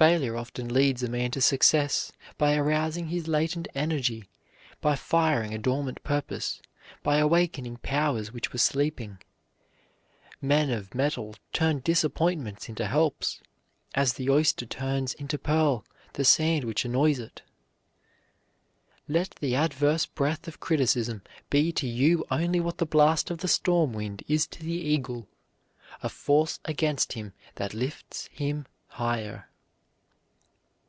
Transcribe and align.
Failure 0.00 0.34
often 0.34 0.66
leads 0.72 1.02
a 1.02 1.10
man 1.10 1.30
to 1.32 1.42
success 1.42 2.10
by 2.38 2.56
arousing 2.56 3.08
his 3.08 3.28
latent 3.28 3.68
energy, 3.74 4.24
by 4.80 4.96
firing 4.96 5.52
a 5.52 5.58
dormant 5.58 6.02
purpose, 6.02 6.62
by 7.02 7.18
awakening 7.18 7.76
powers 7.82 8.32
which 8.32 8.50
were 8.50 8.58
sleeping. 8.58 9.18
Men 10.40 10.70
of 10.70 10.94
mettle 10.94 11.34
turn 11.52 11.80
disappointments 11.80 12.66
into 12.66 12.86
helps 12.86 13.42
as 13.94 14.14
the 14.14 14.30
oyster 14.30 14.64
turns 14.64 15.12
into 15.12 15.36
pearl 15.36 15.84
the 16.14 16.24
sand 16.24 16.64
which 16.64 16.86
annoys 16.86 17.18
it. 17.18 17.42
"Let 19.06 19.32
the 19.32 19.54
adverse 19.54 20.06
breath 20.06 20.48
of 20.48 20.60
criticism 20.60 21.20
be 21.50 21.72
to 21.72 21.86
you 21.86 22.24
only 22.30 22.58
what 22.58 22.78
the 22.78 22.86
blast 22.86 23.30
of 23.30 23.40
the 23.40 23.48
storm 23.48 23.92
wind 23.92 24.22
is 24.26 24.46
to 24.46 24.60
the 24.62 24.72
eagle, 24.80 25.28
a 26.02 26.08
force 26.08 26.58
against 26.64 27.12
him 27.12 27.34
that 27.56 27.74
lifts 27.74 28.28
him 28.32 28.64
higher." 28.86 29.46